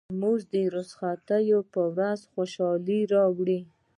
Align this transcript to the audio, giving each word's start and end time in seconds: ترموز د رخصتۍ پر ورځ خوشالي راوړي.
ترموز 0.09 0.41
د 0.53 0.55
رخصتۍ 0.75 1.45
پر 1.73 1.85
ورځ 1.95 2.19
خوشالي 2.31 2.99
راوړي. 3.13 3.59